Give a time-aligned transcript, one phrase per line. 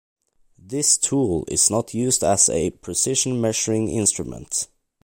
[0.57, 4.67] This tool is not used as a precision measuring instrument.